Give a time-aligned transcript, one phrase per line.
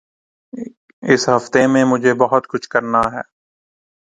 [1.03, 3.21] اس ہفتے میں مجھے بہت کچھ کرنا ہے۔